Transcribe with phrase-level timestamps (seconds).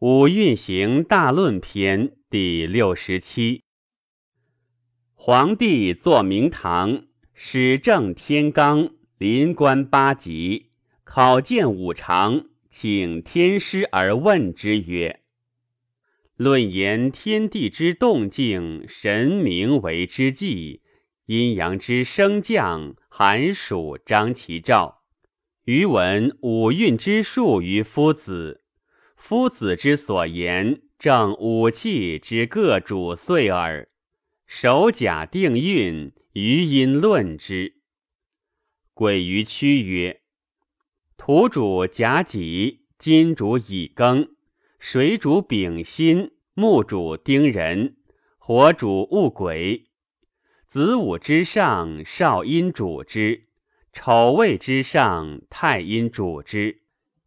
[0.00, 3.62] 五运行大论篇第六十七。
[5.14, 10.72] 皇帝坐明堂，始正天罡，临官八级，
[11.04, 15.20] 考见五常，请天师而问之曰
[16.36, 20.82] ：“论言天地之动静，神明为之纪，
[21.26, 25.04] 阴阳之升降，寒暑张其兆。
[25.66, 28.62] 余闻五运之术于夫子。”
[29.26, 33.88] 夫子之所言，正五气之各主岁耳。
[34.46, 37.76] 守甲定运，余因论之。
[38.92, 40.20] 鬼于屈曰：
[41.16, 44.28] 土主甲己，金主乙庚，
[44.78, 47.94] 水主丙辛，木主丁壬，
[48.36, 49.86] 火主戊癸。
[50.66, 53.44] 子午之上，少阴主之；
[53.90, 56.83] 丑未之上，太阴主之。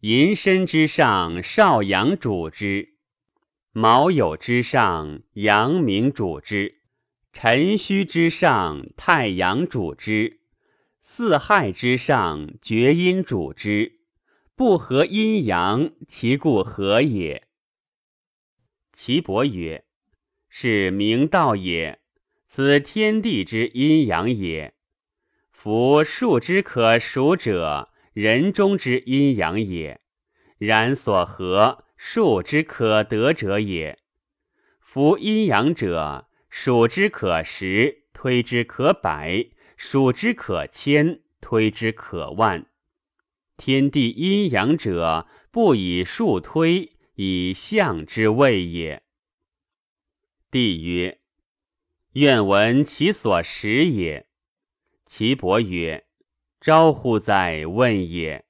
[0.00, 2.90] 寅申之上，少阳主之；
[3.72, 6.74] 卯酉之上，阳明主之；
[7.32, 10.38] 辰戌之上，太阳主之；
[11.02, 13.98] 四害之上，厥阴主之。
[14.54, 17.48] 不合阴阳，其故何也？
[18.92, 19.84] 岐伯曰
[20.48, 21.98] ：“是明道也。
[22.46, 24.74] 此天地之阴阳也。
[25.50, 27.90] 夫数之可数者。”
[28.20, 30.00] 人中之阴阳也，
[30.58, 33.96] 然所合数之可得者也。
[34.80, 42.66] 夫阴阳者，数之可十，推之可百；数之可千，推之可万。
[43.56, 49.04] 天地阴阳者，不以数推，以象之谓也。
[50.50, 51.20] 帝曰：
[52.14, 54.26] 愿闻其所识也。
[55.06, 56.07] 岐伯曰。
[56.60, 58.44] 招呼在问也。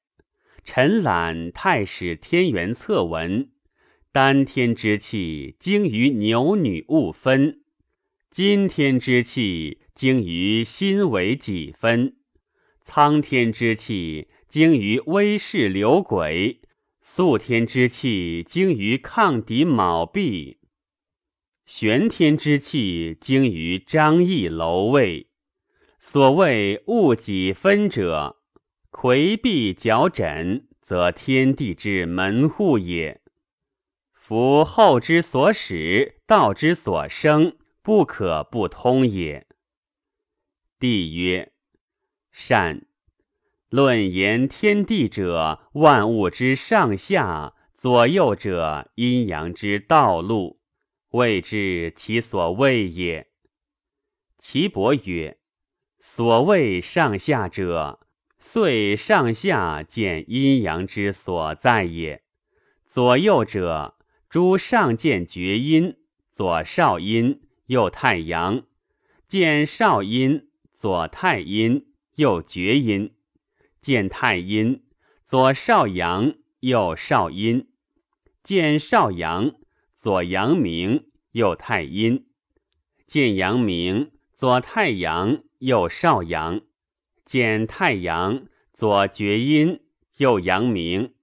[0.64, 3.50] 臣览太史天元策文，
[4.12, 7.62] 丹天之气精于牛女勿分，
[8.30, 12.16] 今天之气精于心为己分，
[12.84, 16.60] 苍天之气精于威势流鬼，
[17.00, 20.58] 素天之气精于抗敌卯壁，
[21.64, 25.27] 玄天之气精于张翼楼位。
[26.10, 28.38] 所谓物己分者，
[28.90, 33.20] 魁壁角枕，则天地之门户也。
[34.14, 39.46] 夫后之所始，道之所生，不可不通也。
[40.78, 41.52] 帝曰：
[42.32, 42.86] 善。
[43.68, 50.58] 论言天地者，万物之上下；左右者，阴阳之道路，
[51.10, 53.28] 谓之其所谓也。
[54.38, 55.37] 岐伯曰。
[56.00, 58.00] 所谓上下者，
[58.38, 62.20] 遂上下见阴阳之所在也；
[62.86, 63.96] 左右者，
[64.30, 65.96] 诸上见厥阴，
[66.32, 68.62] 左少阴，右太阳；
[69.26, 70.48] 见少阴，
[70.78, 73.10] 左太阴，右厥阴；
[73.80, 74.84] 见太阴，
[75.26, 77.66] 左少阳，右少阴；
[78.44, 79.52] 见少阳，
[80.00, 82.24] 左阳明，右太阴；
[83.06, 85.42] 见阳明，左太阳。
[85.58, 86.60] 右少阳，
[87.24, 89.80] 见太阳，左厥阴，
[90.16, 91.14] 右阳明。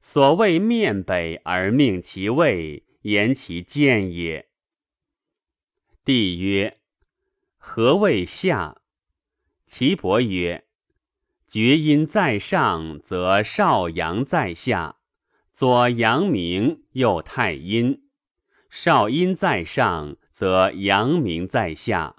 [0.00, 4.48] 所谓面北而命其位，言其见也。
[6.04, 6.78] 帝曰：
[7.58, 8.80] 何谓下？
[9.66, 10.64] 岐伯曰：
[11.46, 14.96] 厥阴在上，则少阳在下；
[15.52, 18.02] 左阳明，右太阴。
[18.70, 22.16] 少阴在上，则阳明在下。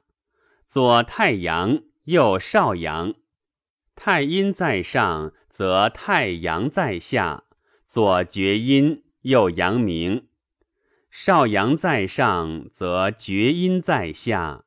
[0.72, 3.16] 左太阳，右少阳，
[3.96, 7.46] 太阴在上，则太阳在下；
[7.88, 10.28] 左厥阴，右阳明。
[11.10, 14.66] 少阳在上，则厥阴在下；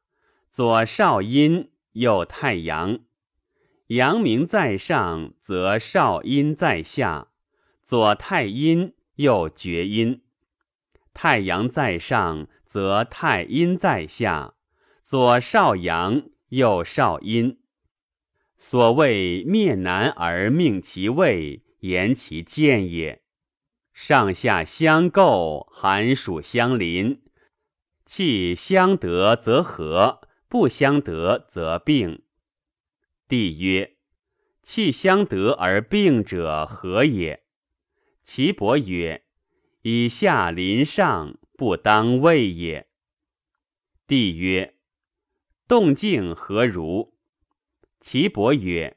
[0.50, 2.98] 左少阴，右太阳。
[3.86, 7.28] 阳明在上，则少阴在下；
[7.84, 10.20] 左太阴，右厥阴。
[11.14, 14.54] 太阳在上，则太阴在下。
[15.12, 17.60] 左少阳，右少阴。
[18.56, 23.22] 所谓灭南而命其位，言其见也。
[23.92, 27.20] 上下相构，寒暑相邻，
[28.06, 32.22] 气相得则和，不相得则病。
[33.28, 33.98] 帝曰：
[34.62, 37.42] 气相得而病者何也？
[38.22, 39.22] 岐伯曰：
[39.82, 42.88] 以下临上，不当位也。
[44.06, 44.71] 帝曰。
[45.68, 47.14] 动静何如？
[48.00, 48.96] 岐伯曰：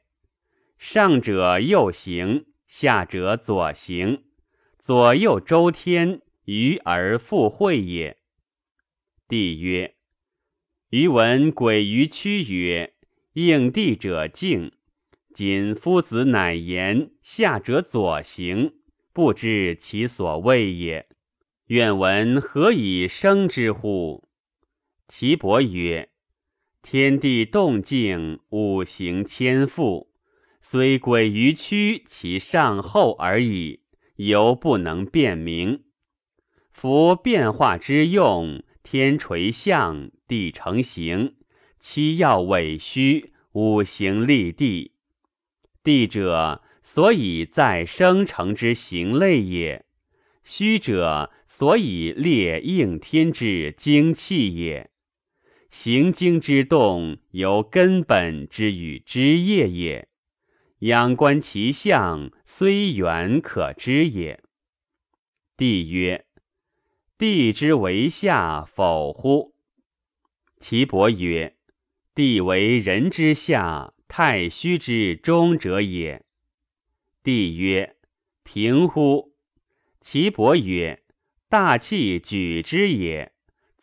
[0.76, 4.24] 上者右行，下者左行，
[4.78, 8.18] 左右周天，余而复会也。
[9.28, 9.94] 帝曰：
[10.90, 12.94] 余闻鬼于屈曰
[13.34, 14.72] ：“应帝者敬，
[15.34, 18.74] 今夫子乃言下者左行，
[19.12, 21.08] 不知其所谓也。
[21.66, 24.28] 愿闻何以生之乎？”
[25.08, 26.10] 岐伯曰
[26.88, 30.12] ：“天地动静，五行千复，
[30.60, 33.80] 虽鬼于屈其上后而已，
[34.14, 35.82] 犹不能辨明。
[36.70, 41.34] 夫变化之用，天垂象，地成形，
[41.80, 44.92] 七要委虚，五行立地。
[45.82, 49.86] 地者，所以在生成之形类也；
[50.44, 54.88] 虚者，所以列应天之精气也。”
[55.78, 60.08] 行经之动，由根本之与枝叶也。
[60.78, 64.42] 仰观其象，虽远可知也。
[65.54, 66.24] 帝曰：
[67.18, 69.54] 地之为下，否乎？
[70.58, 71.54] 岐伯曰：
[72.14, 76.24] 地为人之下，太虚之中者也。
[77.22, 77.96] 帝曰：
[78.42, 79.34] 平乎？
[80.00, 81.02] 岐伯曰：
[81.50, 83.32] 大气举之也，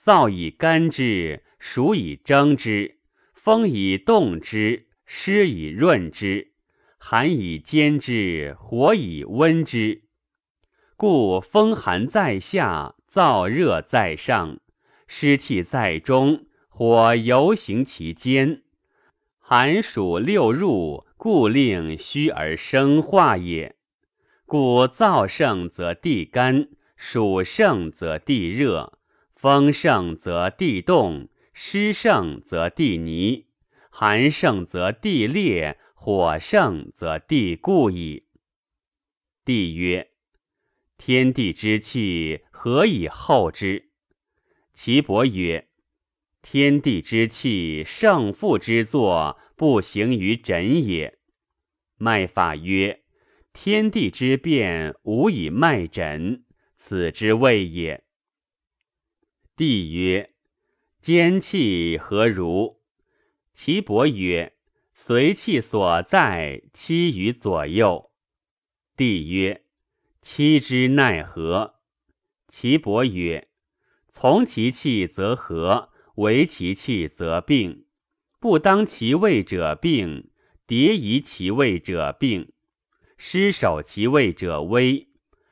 [0.03, 1.43] 燥以干之。
[1.65, 2.97] 暑以蒸之，
[3.33, 6.51] 风以动之，湿以润之，
[6.97, 10.03] 寒以兼之，火以温之。
[10.97, 14.59] 故风寒在下，燥热在上，
[15.07, 18.63] 湿气在中，火游行其间。
[19.39, 23.77] 寒暑六入，故令虚而生化也。
[24.45, 26.67] 故燥盛则地干，
[26.97, 28.99] 暑盛则地热，
[29.33, 31.29] 风盛则地动。
[31.53, 33.45] 湿盛则地泥，
[33.91, 38.25] 寒盛则地裂，火盛则地固矣。
[39.45, 40.09] 帝曰：
[40.97, 43.91] 天地之气，何以厚之？
[44.73, 45.69] 岐伯曰：
[46.41, 51.19] 天地之气，胜负之作，不行于枕也。
[51.97, 53.03] 脉法曰：
[53.53, 56.43] 天地之变，无以脉枕，
[56.77, 58.03] 此之谓也。
[59.55, 60.32] 帝曰。
[61.03, 62.79] 坚气何如？
[63.53, 64.53] 岐伯曰：
[64.93, 68.09] 随气所在，七于左右。
[68.95, 69.65] 帝曰：
[70.21, 71.73] 七之奈何？
[72.47, 73.49] 岐伯曰：
[74.13, 77.83] 从其气则和，为其气则病。
[78.39, 80.29] 不当其位者病，
[80.65, 82.53] 迭移其位者病，
[83.17, 85.09] 失守其位者危，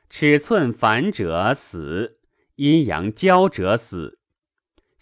[0.08, 2.20] 尺寸反者死，
[2.54, 4.18] 阴阳交者死。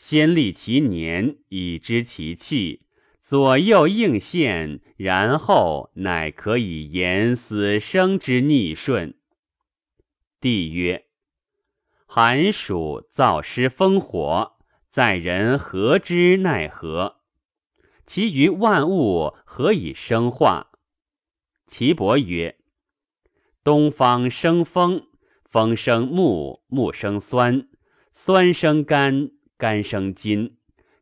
[0.03, 2.81] 先立其年，以知其气，
[3.23, 9.15] 左右应现，然后乃可以言死生之逆顺。
[10.41, 11.05] 帝曰：
[12.07, 14.53] 寒暑燥湿风火，
[14.91, 17.17] 在人何之奈何？
[18.07, 20.69] 其余万物何以生化？
[21.67, 22.57] 岐伯曰：
[23.63, 25.07] 东方生风，
[25.45, 27.69] 风生木，木生酸，
[28.15, 29.33] 酸生甘。
[29.61, 30.57] 肝生金，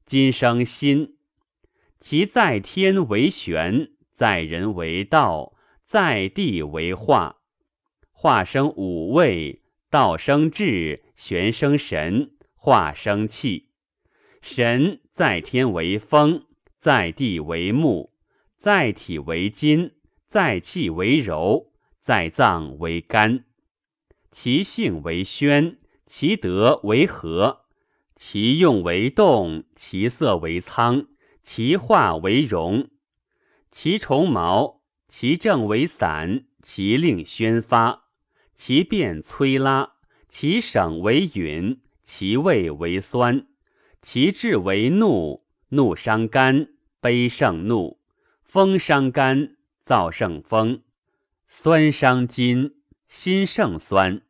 [0.05, 1.17] 金生心。
[2.01, 5.55] 其在天为玄，在人为道，
[5.87, 7.37] 在地为化。
[8.11, 13.69] 化生五味，道生智，玄生神，化生气。
[14.43, 16.45] 神在天为风，
[16.81, 18.13] 在地为木，
[18.59, 19.93] 在体为金，
[20.29, 21.71] 在气为柔，
[22.03, 23.45] 在脏为肝。
[24.33, 27.68] 其性为宣，其德为和。
[28.21, 31.07] 其用为动，其色为苍，
[31.45, 32.91] 其化为荣，
[33.71, 38.09] 其虫毛，其正为散，其令宣发，
[38.57, 39.93] 其变催拉，
[40.29, 43.47] 其省为允，其味为酸，
[44.03, 46.71] 其志为怒，怒伤肝，
[47.01, 48.01] 悲胜怒，
[48.43, 49.57] 风伤肝，
[49.87, 50.83] 燥胜风，
[51.47, 52.75] 酸伤筋，
[53.07, 54.23] 心胜酸。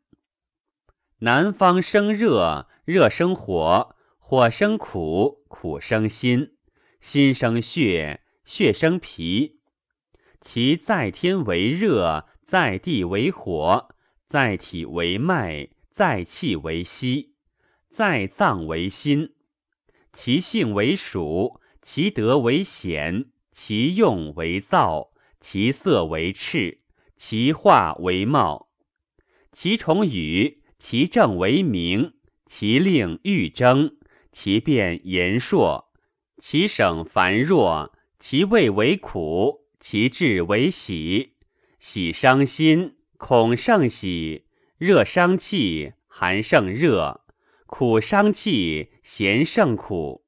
[1.21, 2.68] 南方生热。
[2.89, 6.55] 热生火，火生苦，苦生心，
[7.03, 9.59] 心生血，血生脾。
[10.41, 13.91] 其在天为热，在地为火，
[14.27, 17.35] 在体为脉，在气为息，
[17.91, 19.35] 在脏为心。
[20.15, 25.11] 其性为暑，其德为咸，其用为燥，
[25.43, 26.81] 其色为赤，
[27.19, 28.71] 其化为茂。
[29.53, 32.15] 其从羽，其正为明。
[32.49, 33.99] 其令欲征，
[34.33, 35.93] 其变言硕，
[36.39, 41.35] 其省繁弱，其味为苦，其志为喜。
[41.79, 44.47] 喜伤心，恐胜喜；
[44.79, 47.21] 热伤气，寒胜热，
[47.67, 50.25] 苦伤气，咸胜苦。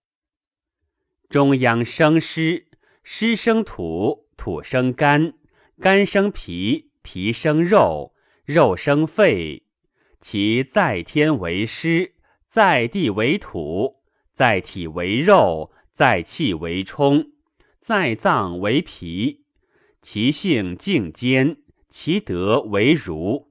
[1.30, 2.66] 中央生湿，
[3.02, 5.32] 湿生土，土生肝，
[5.80, 9.64] 肝生脾，脾生肉，肉生肺。
[10.20, 12.12] 其在天为湿，
[12.46, 13.96] 在地为土，
[14.34, 17.32] 在体为肉，在气为冲，
[17.80, 19.44] 在脏为脾。
[20.02, 21.56] 其性静坚，
[21.88, 23.50] 其德为儒。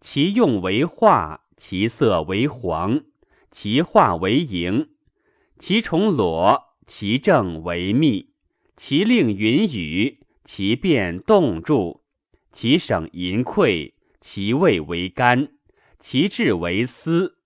[0.00, 3.04] 其用为化，其色为黄，
[3.50, 4.88] 其化为盈，
[5.58, 8.30] 其虫裸，其正为密，
[8.76, 12.02] 其令云雨，其变动注，
[12.52, 15.48] 其省淫溃，其味为甘。
[16.06, 17.38] 其志为思，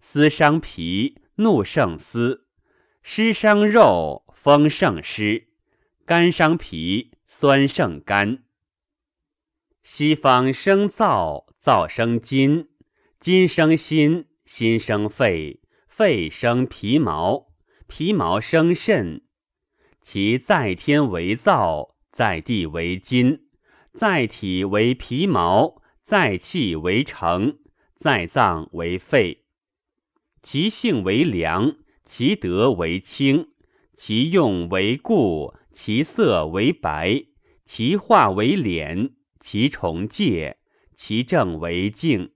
[0.00, 2.44] 思伤脾，怒胜思；
[3.02, 5.48] 湿伤肉，风胜湿；
[6.06, 8.44] 肝伤脾，酸胜肝。
[9.82, 12.68] 西方生燥，燥生金，
[13.18, 17.48] 金生心，心生肺，肺生皮毛，
[17.88, 19.22] 皮毛生肾。
[20.00, 23.48] 其在天为燥，在地为金，
[23.92, 27.58] 在体为皮毛，在气为成。
[28.00, 29.44] 在脏为肺，
[30.42, 33.48] 其性为凉，其德为清，
[33.92, 37.26] 其用为固，其色为白，
[37.66, 40.56] 其化为敛，其虫介，
[40.96, 42.32] 其正为静，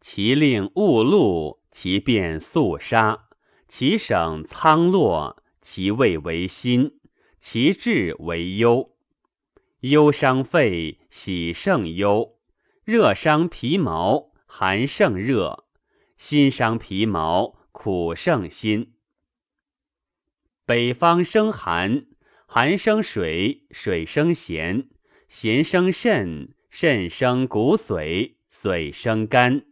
[0.00, 3.28] 其令物露，其变肃杀，
[3.68, 6.98] 其省苍落，其味为辛，
[7.38, 8.96] 其志为忧。
[9.82, 12.34] 忧伤肺，喜胜忧，
[12.84, 14.32] 热伤皮毛。
[14.50, 15.66] 寒胜热，
[16.16, 18.94] 心伤皮毛，苦胜心。
[20.64, 22.06] 北方生寒，
[22.46, 24.88] 寒生水，水生咸，
[25.28, 29.66] 咸生肾，肾生骨髓，髓生肝。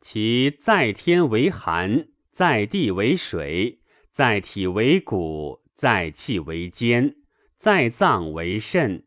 [0.00, 3.80] 其在天为寒，在地为水，
[4.12, 7.14] 在体为骨，在气为坚，
[7.58, 9.06] 在脏为肾。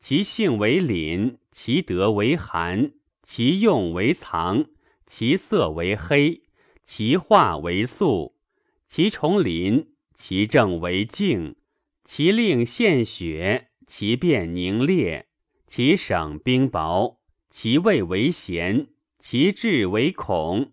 [0.00, 2.92] 其性为凛，其德为寒。
[3.30, 4.64] 其用为藏，
[5.06, 6.44] 其色为黑，
[6.82, 8.34] 其化为素，
[8.88, 11.54] 其虫鳞，其正为静，
[12.06, 15.26] 其令献血，其变凝裂，
[15.66, 17.18] 其省冰雹，
[17.50, 18.86] 其味为咸，
[19.18, 20.72] 其志为恐。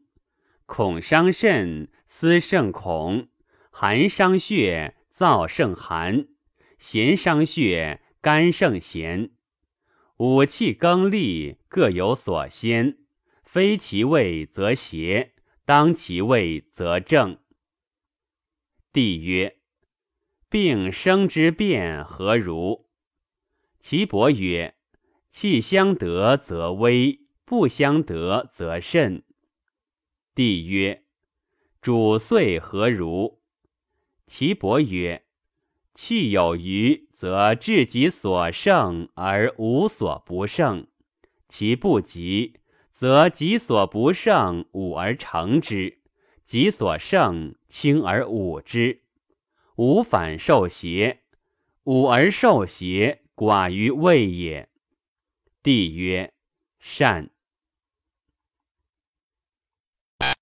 [0.66, 3.28] 恐伤肾，思胜恐；
[3.70, 6.28] 寒伤血，燥胜寒；
[6.80, 9.32] 咸伤血，肝胜咸。
[10.18, 13.00] 五气更立，各有所先。
[13.44, 15.34] 非其位则邪，
[15.66, 17.38] 当其位则正。
[18.94, 19.60] 帝曰：
[20.50, 22.88] 病生之变何如？
[23.80, 24.76] 岐伯曰：
[25.30, 29.24] 气相得则微，不相得则甚。
[30.34, 31.04] 帝曰：
[31.82, 33.42] 主岁何如？
[34.26, 35.25] 岐伯曰：
[35.96, 37.06] 气有余。
[37.18, 40.86] 则至己所胜而无所不胜，
[41.48, 42.60] 其不及，
[42.94, 46.00] 则己所不胜武而成之，
[46.44, 49.02] 己所胜轻而侮之，
[49.78, 51.22] 吾反受邪，
[51.86, 54.70] 侮而受邪，寡于位也。
[55.64, 56.34] 帝曰：
[56.80, 57.32] 善。